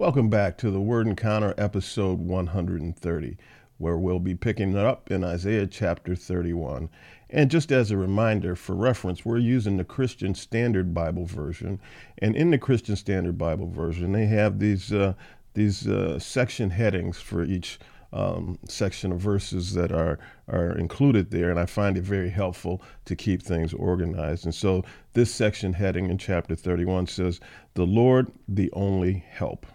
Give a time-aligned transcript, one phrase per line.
[0.00, 3.36] Welcome back to the Word Encounter, episode 130,
[3.76, 6.88] where we'll be picking it up in Isaiah chapter 31.
[7.28, 11.78] And just as a reminder, for reference, we're using the Christian Standard Bible version.
[12.16, 15.12] And in the Christian Standard Bible version, they have these uh,
[15.52, 17.78] these uh, section headings for each
[18.14, 22.80] um, section of verses that are are included there, and I find it very helpful
[23.04, 24.46] to keep things organized.
[24.46, 24.82] And so,
[25.12, 27.38] this section heading in chapter 31 says,
[27.74, 29.66] "The Lord, the only help."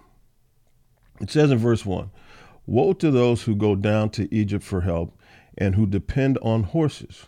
[1.20, 2.12] It says in verse one,
[2.66, 5.17] "Woe to those who go down to Egypt for help,
[5.58, 7.27] and who depend on horses.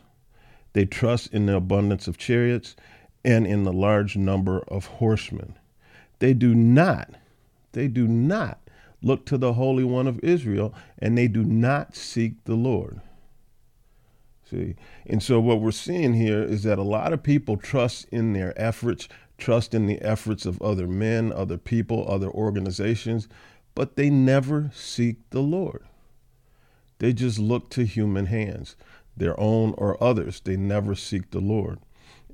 [0.73, 2.75] They trust in the abundance of chariots,
[3.23, 5.53] and in the large number of horsemen.
[6.19, 7.15] They do not,
[7.71, 8.59] they do not."
[9.01, 13.01] look to the Holy One of Israel, and they do not seek the Lord.
[14.49, 14.75] See?
[15.05, 18.59] And so what we're seeing here is that a lot of people trust in their
[18.59, 23.27] efforts, trust in the efforts of other men, other people, other organizations,
[23.77, 25.83] but they never seek the Lord.
[26.97, 28.75] They just look to human hands,
[29.15, 30.39] their own or others.
[30.39, 31.77] They never seek the Lord.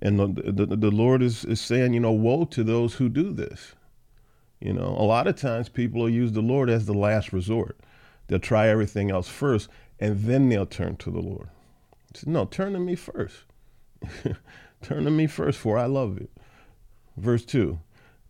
[0.01, 3.33] And the, the, the Lord is, is saying, you know, woe to those who do
[3.33, 3.75] this.
[4.61, 7.77] You know, a lot of times people will use the Lord as the last resort.
[8.27, 9.67] They'll try everything else first,
[9.99, 11.49] and then they'll turn to the Lord.
[12.13, 13.35] Said, no, turn to me first.
[14.81, 16.29] turn to me first, for I love you.
[17.17, 17.81] Verse 2.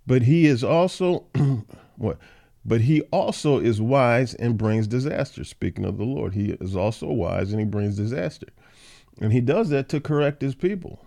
[0.07, 1.25] But he is also
[1.97, 2.17] what?
[2.65, 5.43] But he also is wise and brings disaster.
[5.43, 8.47] Speaking of the Lord, he is also wise and he brings disaster.
[9.19, 11.05] And he does that to correct his people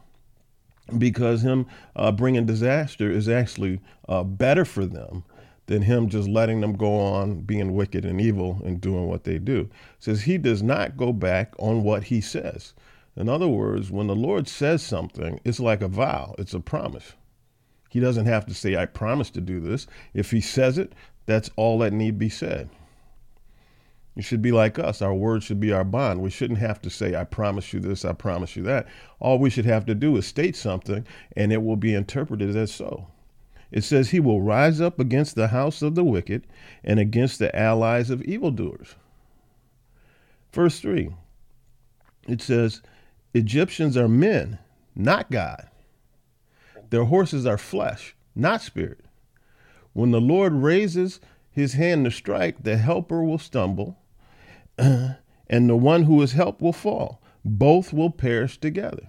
[0.98, 5.24] because him uh, bringing disaster is actually uh, better for them
[5.66, 9.38] than him just letting them go on being wicked and evil and doing what they
[9.38, 9.60] do.
[9.60, 12.72] It says he does not go back on what he says.
[13.16, 17.14] In other words, when the Lord says something, it's like a vow, it's a promise.
[17.88, 19.86] He doesn't have to say, I promise to do this.
[20.12, 20.92] If he says it,
[21.26, 22.70] that's all that need be said.
[24.14, 25.02] You should be like us.
[25.02, 26.22] Our word should be our bond.
[26.22, 28.86] We shouldn't have to say, I promise you this, I promise you that.
[29.20, 32.72] All we should have to do is state something, and it will be interpreted as
[32.72, 33.08] so.
[33.70, 36.46] It says, He will rise up against the house of the wicked
[36.82, 38.94] and against the allies of evildoers.
[40.52, 41.10] Verse 3,
[42.26, 42.80] it says,
[43.34, 44.58] Egyptians are men,
[44.94, 45.68] not God.
[46.88, 49.05] Their horses are flesh, not spirit.
[49.96, 51.20] When the Lord raises
[51.50, 53.96] his hand to strike, the helper will stumble
[54.78, 55.16] and
[55.48, 57.22] the one who is helped will fall.
[57.42, 59.08] Both will perish together.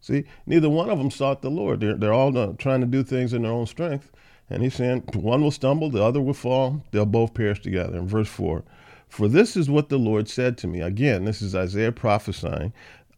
[0.00, 1.78] See, neither one of them sought the Lord.
[1.78, 4.10] They're, they're all trying to do things in their own strength.
[4.50, 6.82] And he's saying one will stumble, the other will fall.
[6.90, 7.96] They'll both perish together.
[7.96, 8.64] In verse 4,
[9.08, 10.80] for this is what the Lord said to me.
[10.80, 12.72] Again, this is Isaiah prophesying,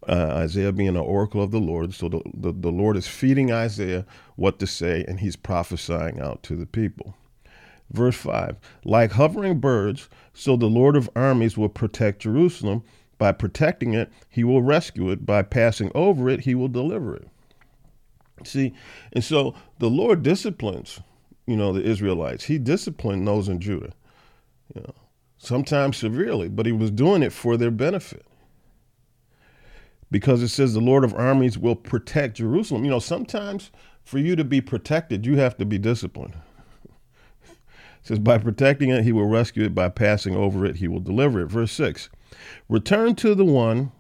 [0.09, 1.95] uh, Isaiah being an oracle of the Lord.
[1.95, 4.07] So the, the, the Lord is feeding Isaiah
[4.37, 7.15] what to say, and he's prophesying out to the people.
[7.91, 12.83] Verse 5 Like hovering birds, so the Lord of armies will protect Jerusalem.
[13.19, 15.25] By protecting it, he will rescue it.
[15.25, 17.29] By passing over it, he will deliver it.
[18.45, 18.75] See,
[19.13, 21.01] and so the Lord disciplines,
[21.47, 22.45] you know, the Israelites.
[22.45, 23.95] He disciplined those in Judah,
[24.75, 24.95] you know,
[25.39, 28.27] sometimes severely, but he was doing it for their benefit.
[30.11, 32.85] Because it says the Lord of armies will protect Jerusalem.
[32.85, 33.71] You know, sometimes
[34.05, 36.37] for you to be protected, you have to be disciplined
[38.03, 39.75] says, By protecting it, he will rescue it.
[39.75, 41.47] By passing over it, he will deliver it.
[41.47, 42.09] Verse 6
[42.69, 43.93] Return to the one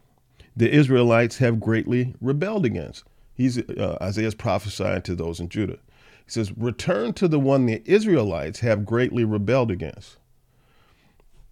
[0.57, 3.05] the Israelites have greatly rebelled against.
[3.35, 5.79] He's uh, Isaiah's prophesying to those in Judah.
[6.25, 10.17] He says, Return to the one the Israelites have greatly rebelled against.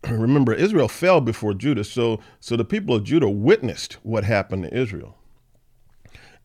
[0.10, 4.76] Remember, Israel fell before Judah, so so the people of Judah witnessed what happened to
[4.76, 5.16] Israel.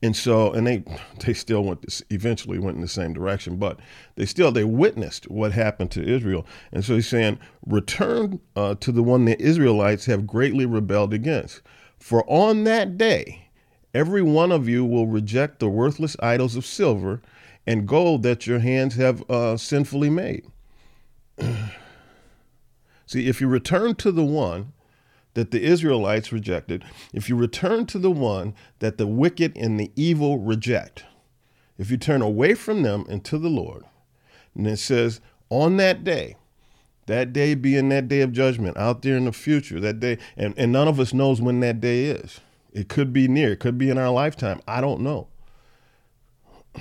[0.02, 0.84] And so, and they
[1.26, 3.80] they still went this, eventually went in the same direction, but
[4.16, 6.46] they still they witnessed what happened to Israel.
[6.72, 11.62] And so he's saying, return uh, to the one the Israelites have greatly rebelled against.
[11.98, 13.50] For on that day,
[13.94, 17.22] every one of you will reject the worthless idols of silver
[17.68, 20.46] and gold that your hands have uh, sinfully made.
[23.10, 24.72] See, if you return to the one
[25.34, 29.92] that the Israelites rejected, if you return to the one that the wicked and the
[29.96, 31.06] evil reject,
[31.80, 33.84] if you turn away from them and to the Lord,
[34.54, 36.36] and it says, on that day,
[37.08, 40.54] that day being that day of judgment out there in the future, that day, and,
[40.56, 42.42] and none of us knows when that day is.
[42.74, 44.62] It could be near, it could be in our lifetime.
[44.68, 45.30] I don't know.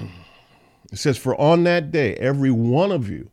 [0.90, 3.30] It says, For on that day, every one of you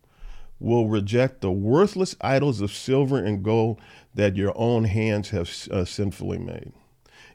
[0.65, 3.79] will reject the worthless idols of silver and gold
[4.15, 6.73] that your own hands have uh, sinfully made.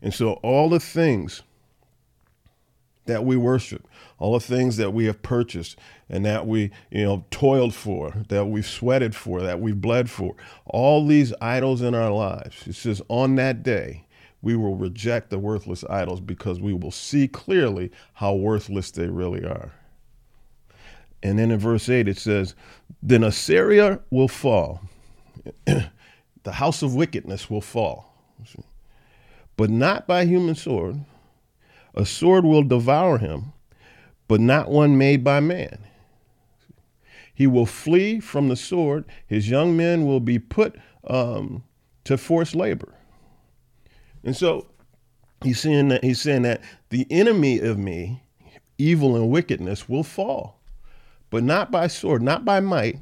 [0.03, 1.43] And so all the things
[3.06, 3.87] that we worship,
[4.19, 5.79] all the things that we have purchased
[6.09, 10.35] and that we, you know, toiled for, that we've sweated for, that we've bled for,
[10.67, 12.67] all these idols in our lives.
[12.67, 14.06] It says on that day,
[14.43, 19.44] we will reject the worthless idols because we will see clearly how worthless they really
[19.44, 19.73] are.
[21.22, 22.55] And then in verse 8 it says,
[23.02, 24.81] Then Assyria will fall,
[25.67, 28.14] the house of wickedness will fall,
[29.56, 31.00] but not by human sword.
[31.94, 33.52] A sword will devour him,
[34.28, 35.78] but not one made by man.
[37.34, 39.06] He will flee from the sword.
[39.26, 41.64] His young men will be put um,
[42.05, 42.94] to forced labor.
[44.22, 44.67] And so
[45.43, 48.22] he's saying that he's saying that the enemy of me,
[48.78, 50.59] evil and wickedness, will fall,
[51.31, 53.00] but not by sword, not by might,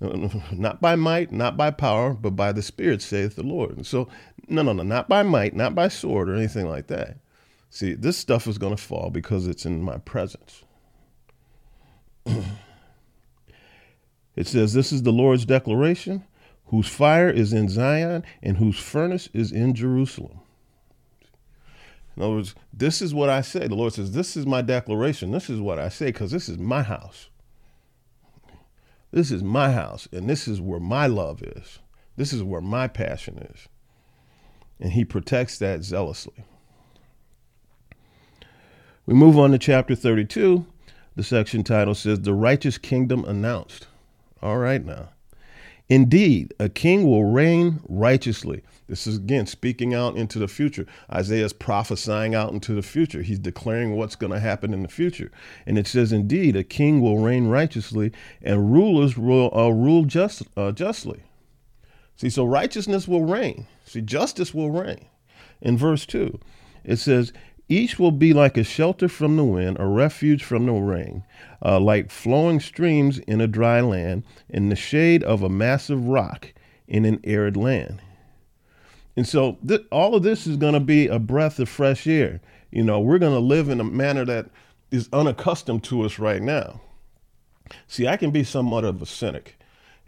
[0.00, 3.76] not by might, not by power, but by the Spirit, saith the Lord.
[3.76, 4.08] And so,
[4.48, 7.18] no, no, no, not by might, not by sword or anything like that.
[7.70, 10.62] See, this stuff is going to fall because it's in my presence.
[14.36, 16.24] it says, This is the Lord's declaration,
[16.66, 20.40] whose fire is in Zion and whose furnace is in Jerusalem.
[22.16, 23.66] In other words, this is what I say.
[23.66, 25.30] The Lord says, This is my declaration.
[25.30, 27.28] This is what I say because this is my house.
[29.16, 31.78] This is my house, and this is where my love is.
[32.16, 33.66] This is where my passion is.
[34.78, 36.44] And He protects that zealously.
[39.06, 40.66] We move on to chapter 32.
[41.14, 43.86] The section title says, The Righteous Kingdom Announced.
[44.42, 45.08] All right, now.
[45.88, 48.64] Indeed, a king will reign righteously.
[48.88, 50.86] This is again speaking out into the future.
[51.12, 53.22] Isaiah is prophesying out into the future.
[53.22, 55.32] He's declaring what's going to happen in the future.
[55.66, 58.12] And it says, Indeed, a king will reign righteously,
[58.42, 61.22] and rulers will uh, rule just, uh, justly.
[62.16, 63.66] See, so righteousness will reign.
[63.84, 65.06] See, justice will reign.
[65.60, 66.38] In verse 2,
[66.84, 67.32] it says,
[67.68, 71.24] each will be like a shelter from the wind, a refuge from the rain,
[71.64, 76.52] uh, like flowing streams in a dry land, in the shade of a massive rock
[76.86, 78.00] in an arid land.
[79.16, 82.40] And so, th- all of this is going to be a breath of fresh air.
[82.70, 84.50] You know, we're going to live in a manner that
[84.90, 86.80] is unaccustomed to us right now.
[87.88, 89.58] See, I can be somewhat of a cynic,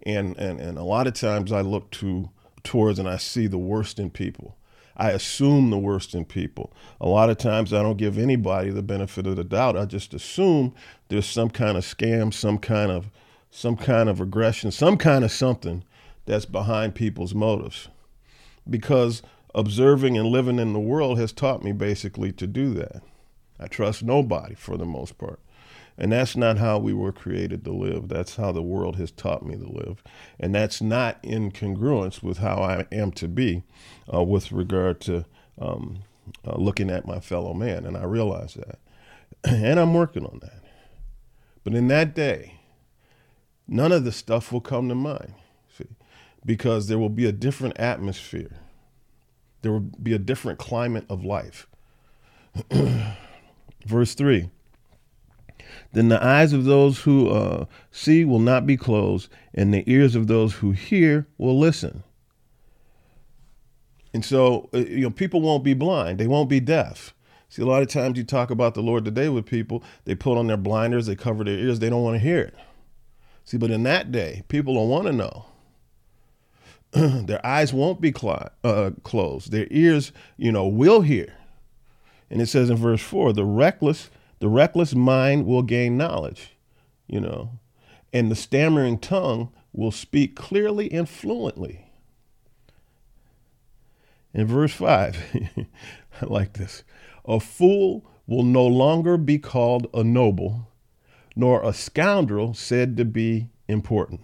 [0.04, 2.30] and and and a lot of times I look to
[2.62, 4.56] towards and I see the worst in people.
[4.96, 6.72] I assume the worst in people.
[7.00, 9.76] A lot of times I don't give anybody the benefit of the doubt.
[9.76, 10.74] I just assume
[11.08, 13.06] there's some kind of scam, some kind of
[13.50, 15.84] some kind of aggression, some kind of something
[16.26, 17.88] that's behind people's motives.
[18.68, 19.22] Because
[19.54, 23.02] observing and living in the world has taught me basically to do that.
[23.58, 25.40] I trust nobody for the most part.
[25.96, 28.08] And that's not how we were created to live.
[28.08, 30.02] That's how the world has taught me to live.
[30.38, 33.64] And that's not in congruence with how I am to be
[34.12, 35.24] uh, with regard to
[35.60, 36.04] um,
[36.46, 37.84] uh, looking at my fellow man.
[37.84, 38.78] And I realize that.
[39.44, 40.62] and I'm working on that.
[41.64, 42.60] But in that day,
[43.66, 45.34] none of the stuff will come to mind,
[46.48, 48.56] because there will be a different atmosphere.
[49.60, 51.68] There will be a different climate of life.
[53.86, 54.48] Verse 3
[55.92, 60.14] then the eyes of those who uh, see will not be closed, and the ears
[60.14, 62.02] of those who hear will listen.
[64.14, 67.14] And so, uh, you know, people won't be blind, they won't be deaf.
[67.50, 70.38] See, a lot of times you talk about the Lord today with people, they put
[70.38, 72.54] on their blinders, they cover their ears, they don't want to hear it.
[73.44, 75.46] See, but in that day, people don't want to know.
[76.92, 81.34] their eyes won't be cl- uh, closed, their ears, you know, will hear.
[82.30, 86.56] And it says in verse 4 the reckless the reckless mind will gain knowledge,
[87.08, 87.58] you know,
[88.12, 91.86] and the stammering tongue will speak clearly and fluently.
[94.32, 95.66] In verse 5,
[96.22, 96.84] I like this.
[97.24, 100.68] A fool will no longer be called a noble,
[101.34, 104.20] nor a scoundrel said to be important.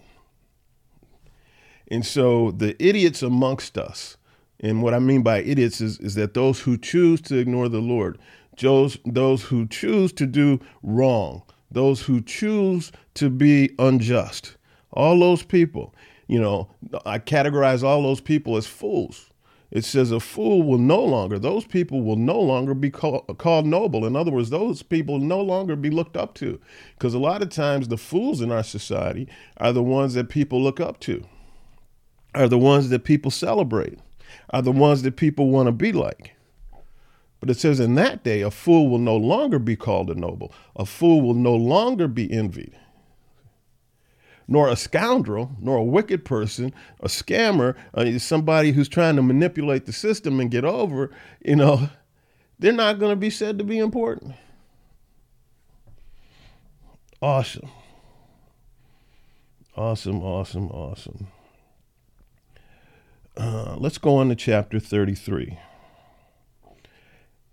[1.89, 4.17] And so the idiots amongst us,
[4.59, 7.81] and what I mean by idiots is, is that those who choose to ignore the
[7.81, 8.17] Lord,
[8.59, 14.55] those, those who choose to do wrong, those who choose to be unjust,
[14.91, 15.93] all those people,
[16.27, 16.69] you know,
[17.05, 19.29] I categorize all those people as fools.
[19.71, 23.65] It says a fool will no longer, those people will no longer be call, called
[23.65, 24.05] noble.
[24.05, 26.59] In other words, those people no longer be looked up to.
[26.97, 29.27] Because a lot of times the fools in our society
[29.57, 31.25] are the ones that people look up to,
[32.35, 33.99] are the ones that people celebrate,
[34.51, 36.35] are the ones that people want to be like.
[37.39, 40.53] But it says, In that day, a fool will no longer be called a noble,
[40.75, 42.75] a fool will no longer be envied,
[44.47, 49.85] nor a scoundrel, nor a wicked person, a scammer, uh, somebody who's trying to manipulate
[49.85, 51.11] the system and get over,
[51.43, 51.89] you know,
[52.59, 54.35] they're not going to be said to be important.
[57.21, 57.69] Awesome.
[59.75, 61.27] Awesome, awesome, awesome.
[63.37, 65.57] Uh, let's go on to chapter 33.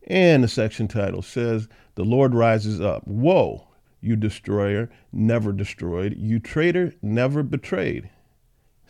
[0.06, 3.06] And the section title says, The Lord rises up.
[3.06, 3.66] Woe,
[4.00, 6.14] you destroyer, never destroyed.
[6.16, 8.10] You traitor, never betrayed.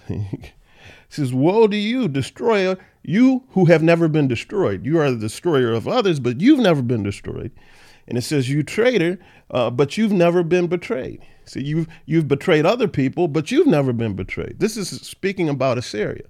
[1.09, 4.85] says, Woe to you, destroyer, you who have never been destroyed.
[4.85, 7.53] You are the destroyer of others, but you've never been destroyed.
[8.07, 9.19] And it says, You traitor,
[9.51, 11.25] uh, but you've never been betrayed.
[11.45, 14.61] See, you've, you've betrayed other people, but you've never been betrayed.
[14.61, 16.25] This is speaking about Assyria.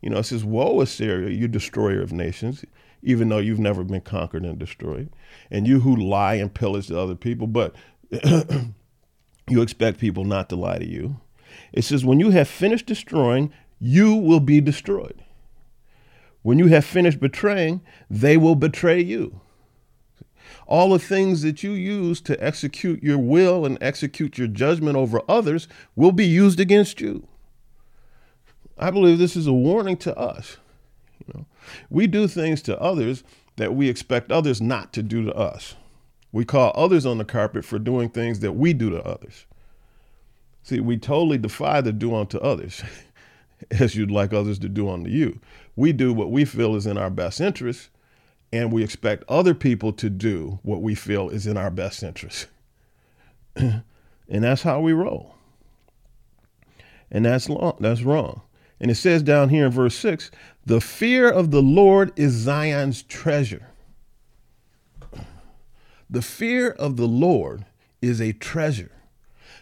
[0.00, 2.64] You know, it says, Woe, Assyria, you destroyer of nations,
[3.02, 5.10] even though you've never been conquered and destroyed.
[5.50, 7.74] And you who lie and pillage to other people, but
[9.48, 11.20] you expect people not to lie to you.
[11.72, 15.22] It says, When you have finished destroying, you will be destroyed.
[16.42, 19.40] When you have finished betraying, they will betray you.
[20.66, 25.20] All the things that you use to execute your will and execute your judgment over
[25.28, 27.26] others will be used against you.
[28.78, 30.58] I believe this is a warning to us.
[31.20, 31.46] You know,
[31.88, 33.24] we do things to others
[33.56, 35.74] that we expect others not to do to us.
[36.30, 39.46] We call others on the carpet for doing things that we do to others.
[40.62, 42.82] See, we totally defy the do unto others
[43.70, 45.40] as you'd like others to do unto you.
[45.76, 47.88] We do what we feel is in our best interest,
[48.52, 52.48] and we expect other people to do what we feel is in our best interest.
[53.56, 53.82] and
[54.28, 55.34] that's how we roll.
[57.10, 58.42] And that's long, that's wrong.
[58.80, 60.30] And it says down here in verse 6
[60.64, 63.68] the fear of the Lord is Zion's treasure.
[66.08, 67.64] The fear of the Lord
[68.00, 68.92] is a treasure.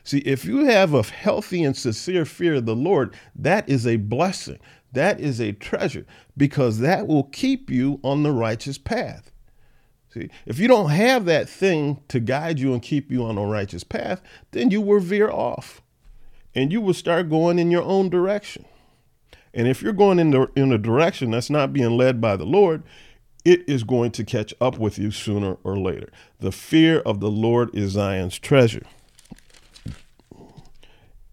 [0.03, 3.97] See, if you have a healthy and sincere fear of the Lord, that is a
[3.97, 4.59] blessing.
[4.93, 6.07] That is a treasure
[6.37, 9.31] because that will keep you on the righteous path.
[10.13, 13.45] See, if you don't have that thing to guide you and keep you on a
[13.45, 15.83] righteous path, then you will veer off
[16.55, 18.65] and you will start going in your own direction.
[19.55, 22.45] And if you're going in, the, in a direction that's not being led by the
[22.45, 22.83] Lord,
[23.45, 26.11] it is going to catch up with you sooner or later.
[26.41, 28.85] The fear of the Lord is Zion's treasure.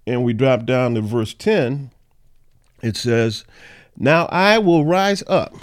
[0.06, 1.92] And we drop down to verse 10.
[2.84, 3.46] It says,
[3.98, 5.56] Now I will rise up.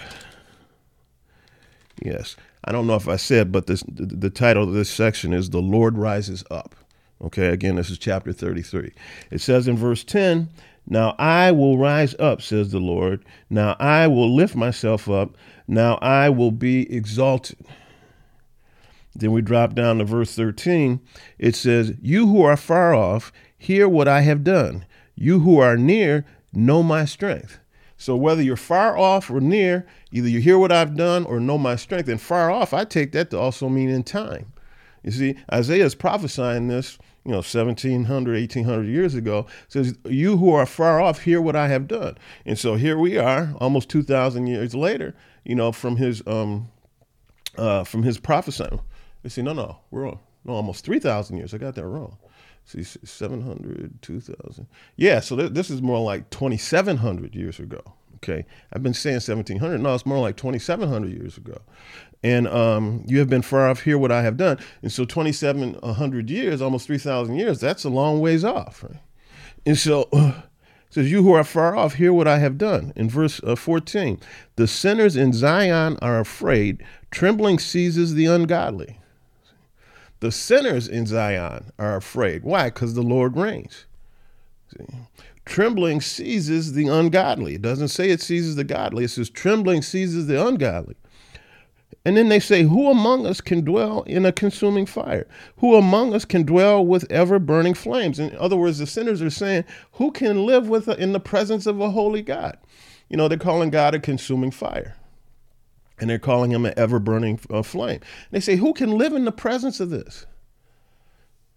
[2.03, 5.33] Yes, I don't know if I said, but this, the, the title of this section
[5.33, 6.75] is The Lord Rises Up.
[7.21, 8.93] Okay, again, this is chapter 33.
[9.31, 10.49] It says in verse 10,
[10.88, 13.25] now I will rise up, says the Lord.
[13.50, 15.37] Now I will lift myself up.
[15.66, 17.59] Now I will be exalted.
[19.14, 21.00] Then we drop down to verse 13.
[21.38, 24.87] It says, You who are far off, hear what I have done.
[25.14, 27.59] You who are near, know my strength.
[27.99, 31.59] So whether you're far off or near, either you hear what I've done or know
[31.59, 32.09] my strength.
[32.09, 34.52] And far off, I take that to also mean in time.
[35.02, 36.97] You see, Isaiah is prophesying this
[37.28, 41.68] you know 1700 1800 years ago says you who are far off hear what i
[41.68, 42.16] have done.
[42.47, 46.70] And so here we are almost 2000 years later you know from his um
[47.58, 48.80] uh from his prophesying.
[49.23, 51.52] They say no no we're on no almost 3000 years.
[51.52, 52.16] I got that wrong.
[52.64, 54.66] See 700 2000
[54.97, 57.82] yeah so th- this is more like 2700 years ago
[58.16, 58.47] okay?
[58.73, 61.61] I've been saying 1700 no it's more like 2700 years ago
[62.23, 63.83] and um, you have been far off.
[63.83, 64.59] Hear what I have done.
[64.83, 68.83] And so, 2,700 years, almost 3,000 years, that's a long ways off.
[68.83, 69.01] Right?
[69.65, 70.43] And so, uh,
[70.91, 72.93] says, You who are far off, hear what I have done.
[72.97, 74.21] In verse uh, 14,
[74.57, 78.99] the sinners in Zion are afraid, trembling seizes the ungodly.
[80.21, 82.43] The sinners in Zion are afraid.
[82.43, 82.71] Why?
[82.71, 83.87] Because the Lord reigns.
[84.77, 84.85] See?
[85.45, 87.55] Trembling seizes the ungodly.
[87.55, 90.97] It doesn't say it seizes the godly, it says trembling seizes the ungodly.
[92.04, 95.26] And then they say, Who among us can dwell in a consuming fire?
[95.59, 98.18] Who among us can dwell with ever burning flames?
[98.18, 101.66] In other words, the sinners are saying, Who can live with a, in the presence
[101.66, 102.57] of a holy God?
[103.09, 104.97] You know, they're calling God a consuming fire.
[106.00, 108.00] And they're calling him an ever burning uh, flame.
[108.30, 110.26] They say, Who can live in the presence of this?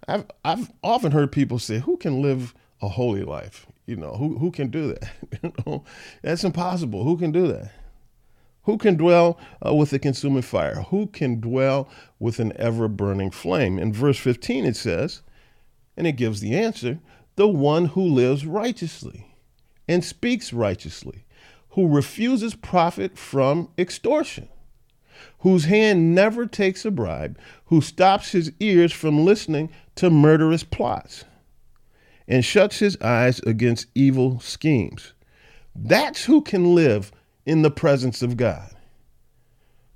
[0.08, 3.68] I've, I've often heard people say, Who can live a holy life?
[3.86, 5.12] You know, who, who can do that?
[5.44, 5.84] you know,
[6.22, 7.04] that's impossible.
[7.04, 7.72] Who can do that?
[8.64, 10.84] Who can dwell uh, with a consuming fire?
[10.90, 11.90] Who can dwell
[12.20, 13.80] with an ever burning flame?
[13.80, 15.22] In verse 15, it says,
[15.98, 17.00] and it gives the answer
[17.36, 19.36] the one who lives righteously
[19.88, 21.26] and speaks righteously,
[21.70, 24.48] who refuses profit from extortion,
[25.40, 31.26] whose hand never takes a bribe, who stops his ears from listening to murderous plots,
[32.28, 35.14] and shuts his eyes against evil schemes.
[35.76, 37.12] That's who can live
[37.46, 38.76] in the presence of God.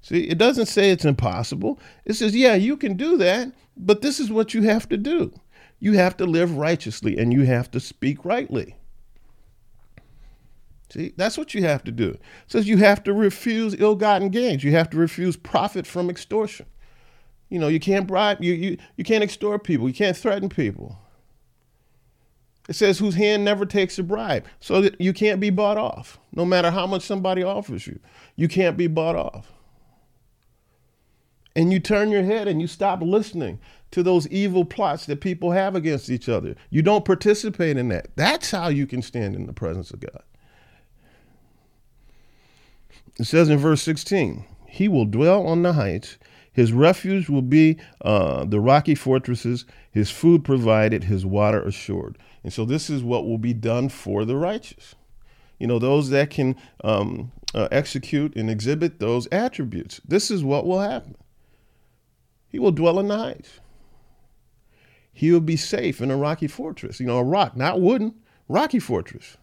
[0.01, 1.79] See, it doesn't say it's impossible.
[2.05, 5.33] It says, yeah, you can do that, but this is what you have to do.
[5.79, 8.75] You have to live righteously and you have to speak rightly.
[10.91, 12.09] See, that's what you have to do.
[12.09, 14.63] It says you have to refuse ill-gotten gains.
[14.63, 16.67] You have to refuse profit from extortion.
[17.49, 20.97] You know, you can't bribe, you, you, you can't extort people, you can't threaten people.
[22.67, 26.19] It says whose hand never takes a bribe, so that you can't be bought off.
[26.33, 27.99] No matter how much somebody offers you,
[28.35, 29.51] you can't be bought off.
[31.55, 33.59] And you turn your head and you stop listening
[33.91, 36.55] to those evil plots that people have against each other.
[36.69, 38.09] You don't participate in that.
[38.15, 40.23] That's how you can stand in the presence of God.
[43.17, 46.17] It says in verse 16, He will dwell on the heights.
[46.55, 52.17] His refuge will be uh, the rocky fortresses, his food provided, his water assured.
[52.45, 54.95] And so this is what will be done for the righteous.
[55.59, 59.99] You know, those that can um, uh, execute and exhibit those attributes.
[60.07, 61.15] This is what will happen.
[62.47, 63.59] He will dwell in the heights.
[65.11, 67.01] He will be safe in a rocky fortress.
[67.01, 68.15] You know, a rock, not wooden,
[68.47, 69.35] rocky fortress.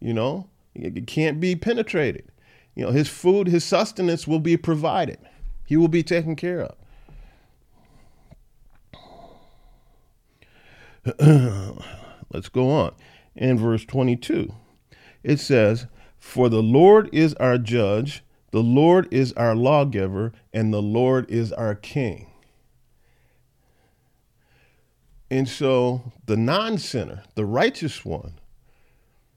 [0.00, 2.32] You know, it can't be penetrated.
[2.74, 5.18] You know, his food, his sustenance will be provided.
[5.70, 6.74] He will be taken care of.
[12.34, 12.92] Let's go on.
[13.36, 14.52] In verse 22,
[15.22, 15.86] it says,
[16.18, 21.52] For the Lord is our judge, the Lord is our lawgiver, and the Lord is
[21.52, 22.26] our king.
[25.30, 28.40] And so the non sinner, the righteous one,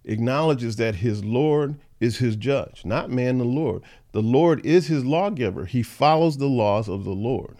[0.03, 3.83] acknowledges that his Lord is his judge, not man the Lord.
[4.13, 5.65] The Lord is his lawgiver.
[5.65, 7.57] He follows the laws of the Lord,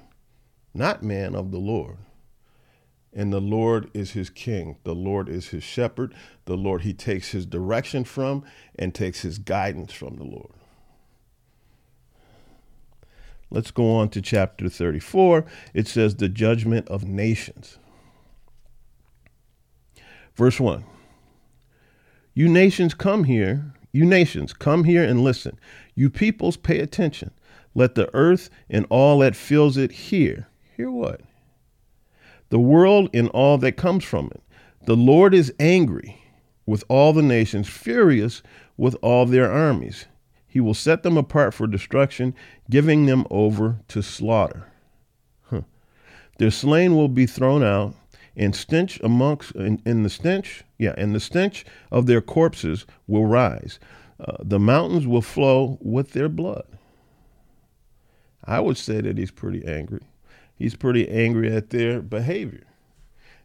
[0.73, 1.97] not man of the Lord
[3.15, 4.77] and the Lord is his king.
[4.83, 6.13] The Lord is his shepherd.
[6.45, 8.43] The Lord, he takes his direction from
[8.77, 10.51] and takes his guidance from the Lord.
[13.51, 15.45] Let's go on to chapter 34.
[15.75, 17.77] It says, The judgment of nations.
[20.35, 20.83] Verse 1
[22.33, 23.73] You nations, come here.
[23.93, 25.57] You nations, come here and listen.
[25.95, 27.31] You peoples, pay attention.
[27.73, 30.49] Let the earth and all that fills it hear.
[30.75, 31.21] Hear what?
[32.53, 34.43] the world and all that comes from it.
[34.85, 36.21] The Lord is angry
[36.67, 38.43] with all the nations, furious
[38.77, 40.05] with all their armies.
[40.47, 42.35] He will set them apart for destruction,
[42.69, 44.67] giving them over to slaughter.
[45.49, 45.61] Huh.
[46.37, 47.95] Their slain will be thrown out,
[48.35, 53.25] and stench amongst in, in the stench, yeah, and the stench of their corpses will
[53.25, 53.79] rise.
[54.19, 56.65] Uh, the mountains will flow with their blood.
[58.45, 60.01] I would say that he's pretty angry
[60.63, 62.65] he's pretty angry at their behavior.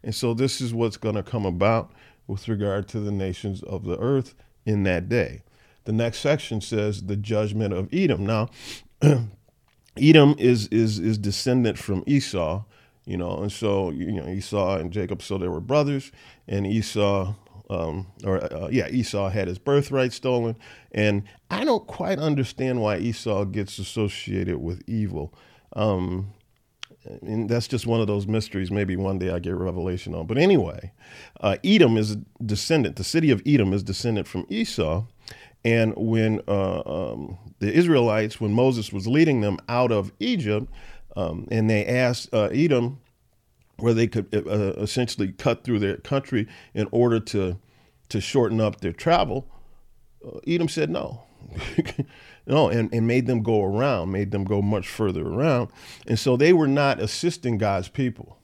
[0.05, 1.93] And so this is what's going to come about
[2.27, 5.43] with regard to the nations of the earth in that day.
[5.85, 8.27] The next section says the judgment of Edom.
[8.27, 8.51] Now,
[9.97, 12.63] Edom is is is descendant from Esau,
[13.09, 16.13] you know, and so you know Esau and Jacob, so they were brothers,
[16.47, 17.35] and Esau,
[17.71, 20.57] um, or uh, yeah, Esau had his birthright stolen,
[20.93, 25.33] and I don't quite understand why Esau gets associated with evil.
[25.75, 26.35] Um,
[27.23, 28.71] and that's just one of those mysteries.
[28.71, 30.27] Maybe one day I get revelation on.
[30.27, 30.93] But anyway,
[31.41, 32.97] uh, Edom is descendant.
[32.97, 35.05] The city of Edom is descendant from Esau.
[35.65, 40.71] And when uh, um, the Israelites, when Moses was leading them out of Egypt,
[41.19, 43.01] um, and they asked uh, Edom
[43.79, 47.59] where they could uh, uh, essentially cut through their country in order to
[48.09, 49.47] to shorten up their travel,
[50.27, 51.25] uh, Edom said no.
[52.49, 55.69] No, and, and made them go around, made them go much further around.
[56.07, 58.39] And so they were not assisting God's people,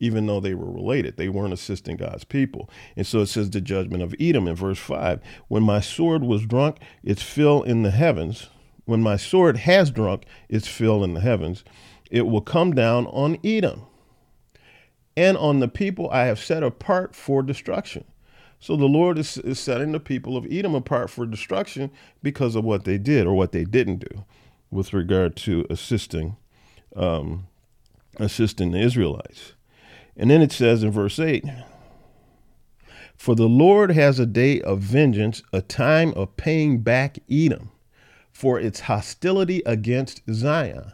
[0.00, 1.18] even though they were related.
[1.18, 2.70] They weren't assisting God's people.
[2.96, 6.46] And so it says the judgment of Edom in verse 5 When my sword was
[6.46, 8.48] drunk, its fill in the heavens.
[8.86, 11.64] When my sword has drunk its fill in the heavens,
[12.14, 13.82] it will come down on Edom
[15.16, 18.04] and on the people I have set apart for destruction.
[18.60, 21.90] So the Lord is, is setting the people of Edom apart for destruction
[22.22, 24.24] because of what they did or what they didn't do
[24.70, 26.36] with regard to assisting
[26.94, 27.48] um,
[28.20, 29.54] assisting the Israelites.
[30.16, 31.44] And then it says in verse 8
[33.16, 37.72] For the Lord has a day of vengeance, a time of paying back Edom
[38.30, 40.92] for its hostility against Zion.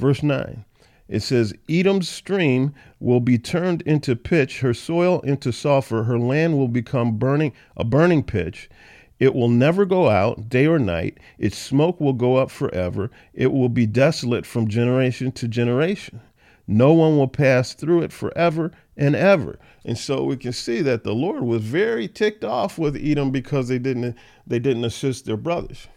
[0.00, 0.64] Verse 9
[1.10, 6.56] it says, Edom's stream will be turned into pitch, her soil into sulfur, her land
[6.56, 8.70] will become burning a burning pitch.
[9.18, 11.18] It will never go out day or night.
[11.36, 13.10] Its smoke will go up forever.
[13.34, 16.20] It will be desolate from generation to generation.
[16.68, 19.58] No one will pass through it forever and ever.
[19.84, 23.66] And so we can see that the Lord was very ticked off with Edom because
[23.66, 25.88] they didn't they didn't assist their brothers.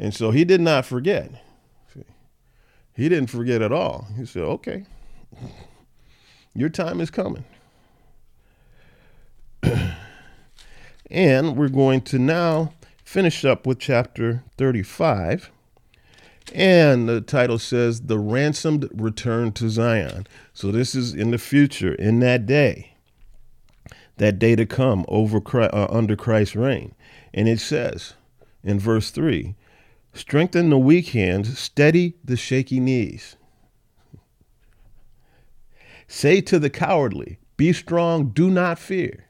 [0.00, 1.30] And so he did not forget.
[2.96, 4.08] He didn't forget at all.
[4.16, 4.84] He said, okay.
[6.54, 7.44] Your time is coming.
[11.10, 12.72] and we're going to now
[13.04, 15.50] finish up with chapter 35.
[16.54, 20.26] And the title says, The Ransomed Return to Zion.
[20.54, 22.94] So this is in the future, in that day,
[24.16, 26.94] that day to come over uh, under Christ's reign.
[27.34, 28.14] And it says
[28.64, 29.54] in verse 3
[30.16, 33.36] Strengthen the weak hands, steady the shaky knees.
[36.08, 39.26] Say to the cowardly, Be strong, do not fear.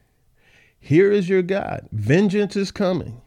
[0.79, 1.89] Here is your God.
[1.91, 3.21] Vengeance is coming.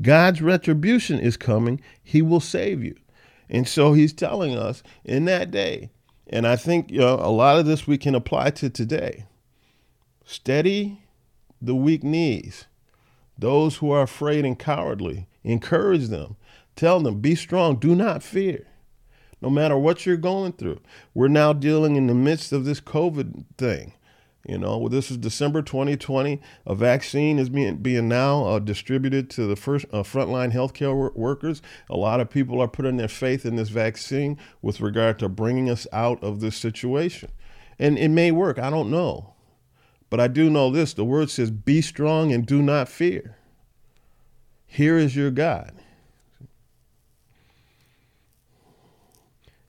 [0.00, 1.82] God's retribution is coming.
[2.02, 2.96] He will save you.
[3.50, 5.90] And so he's telling us in that day,
[6.26, 9.26] and I think you know, a lot of this we can apply to today.
[10.24, 11.02] Steady
[11.60, 12.64] the weak knees.
[13.38, 16.36] Those who are afraid and cowardly, encourage them.
[16.76, 18.66] Tell them, be strong, do not fear.
[19.40, 20.80] No matter what you're going through.
[21.14, 23.92] We're now dealing in the midst of this COVID thing.
[24.46, 26.40] You know, well, this is December 2020.
[26.66, 31.12] A vaccine is being being now uh, distributed to the first uh, frontline healthcare wor-
[31.16, 31.62] workers.
[31.90, 35.68] A lot of people are putting their faith in this vaccine with regard to bringing
[35.68, 37.32] us out of this situation,
[37.76, 38.60] and it may work.
[38.60, 39.34] I don't know,
[40.10, 43.36] but I do know this: the word says, "Be strong and do not fear."
[44.64, 45.72] Here is your God.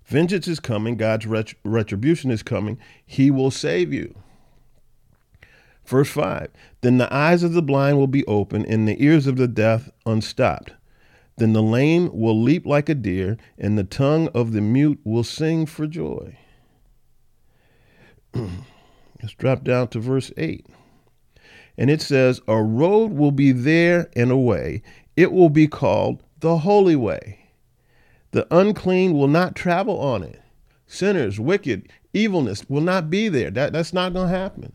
[0.08, 0.96] Vengeance is coming.
[0.96, 2.80] God's ret- retribution is coming.
[3.06, 4.16] He will save you.
[5.86, 6.50] Verse 5
[6.82, 9.90] Then the eyes of the blind will be open, and the ears of the deaf
[10.06, 10.72] unstopped.
[11.38, 15.24] Then the lame will leap like a deer, and the tongue of the mute will
[15.24, 16.38] sing for joy.
[18.34, 20.66] Let's drop down to verse 8.
[21.78, 24.82] And it says, A road will be there and a way.
[25.16, 27.47] It will be called the Holy Way.
[28.32, 30.42] The unclean will not travel on it.
[30.86, 33.52] Sinners, wicked, evilness will not be there.
[33.52, 34.74] That, that's not going to happen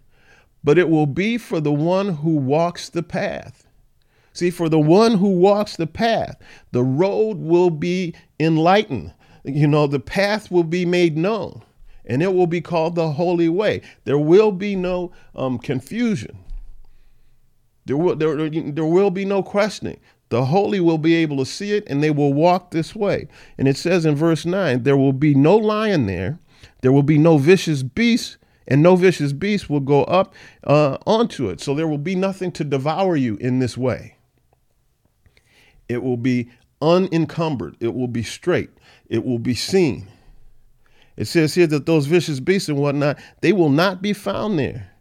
[0.64, 3.66] but it will be for the one who walks the path.
[4.32, 6.36] See, for the one who walks the path,
[6.70, 9.12] the road will be enlightened.
[9.44, 11.62] You know, the path will be made known,
[12.06, 13.82] and it will be called the holy way.
[14.04, 16.38] There will be no um, confusion.
[17.84, 20.00] There will, there, there will be no questioning.
[20.32, 23.28] The holy will be able to see it, and they will walk this way.
[23.58, 26.38] And it says in verse 9, there will be no lion there,
[26.80, 30.32] there will be no vicious beast and no vicious beast will go up
[30.64, 31.60] uh, onto it.
[31.60, 34.16] So there will be nothing to devour you in this way.
[35.86, 36.48] It will be
[36.80, 38.70] unencumbered, it will be straight,
[39.10, 40.08] it will be seen.
[41.14, 44.92] It says here that those vicious beasts and whatnot, they will not be found there,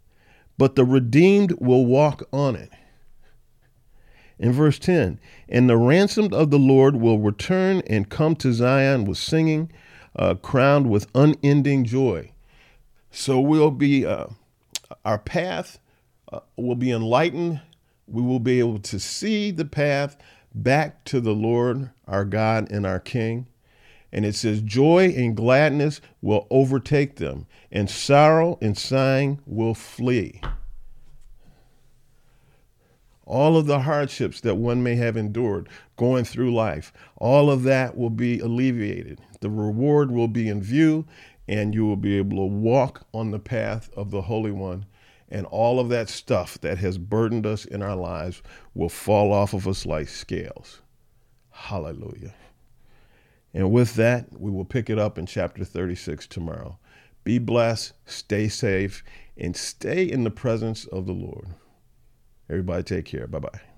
[0.57, 2.69] but the redeemed will walk on it.
[4.41, 9.05] In verse 10, and the ransomed of the Lord will return and come to Zion
[9.05, 9.71] with singing,
[10.15, 12.31] uh, crowned with unending joy.
[13.11, 14.25] So we'll be, uh,
[15.05, 15.77] our path
[16.33, 17.61] uh, will be enlightened.
[18.07, 20.17] We will be able to see the path
[20.55, 23.45] back to the Lord, our God, and our King.
[24.11, 30.41] And it says, Joy and gladness will overtake them, and sorrow and sighing will flee.
[33.25, 37.95] All of the hardships that one may have endured going through life, all of that
[37.97, 39.21] will be alleviated.
[39.39, 41.05] The reward will be in view,
[41.47, 44.85] and you will be able to walk on the path of the Holy One.
[45.29, 48.41] And all of that stuff that has burdened us in our lives
[48.73, 50.81] will fall off of us like scales.
[51.51, 52.33] Hallelujah.
[53.53, 56.77] And with that, we will pick it up in chapter 36 tomorrow.
[57.23, 59.03] Be blessed, stay safe,
[59.37, 61.47] and stay in the presence of the Lord.
[62.51, 63.27] Everybody, take care.
[63.27, 63.70] Bye bye.